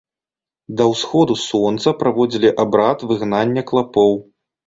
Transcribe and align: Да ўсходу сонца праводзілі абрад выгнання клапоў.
Да 0.79 0.87
ўсходу 0.91 1.33
сонца 1.41 1.93
праводзілі 2.01 2.49
абрад 2.65 3.05
выгнання 3.13 3.67
клапоў. 3.71 4.13